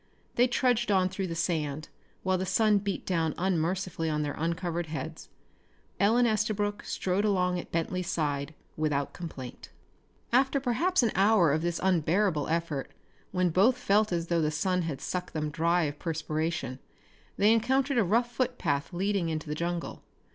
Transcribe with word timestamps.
They 0.33 0.47
trudged 0.47 0.89
on 0.89 1.09
through 1.09 1.27
the 1.27 1.35
sand, 1.35 1.89
while 2.23 2.39
the 2.39 2.43
sun 2.47 2.79
beat 2.79 3.05
down 3.05 3.35
unmercifully 3.37 4.09
on 4.09 4.23
their 4.23 4.33
uncovered 4.33 4.87
heads. 4.87 5.29
Ellen 5.99 6.25
Estabrook 6.25 6.83
strode 6.83 7.23
along 7.23 7.59
at 7.59 7.71
Bentley's 7.71 8.09
side 8.09 8.55
without 8.75 9.13
complaint. 9.13 9.69
After 10.33 10.59
perhaps 10.59 11.03
an 11.03 11.11
hour 11.13 11.51
of 11.51 11.61
this 11.61 11.79
unbearable 11.83 12.47
effort, 12.47 12.89
when 13.31 13.51
both 13.51 13.77
felt 13.77 14.11
as 14.11 14.25
though 14.25 14.41
the 14.41 14.49
sun 14.49 14.81
had 14.81 15.01
sucked 15.01 15.33
them 15.33 15.51
dry 15.51 15.83
of 15.83 15.99
perspiration, 15.99 16.79
they 17.37 17.53
encountered 17.53 17.99
a 17.99 18.03
rough 18.03 18.31
footpath 18.33 18.91
leading 18.93 19.29
into 19.29 19.47
the 19.47 19.53
jungle. 19.53 20.01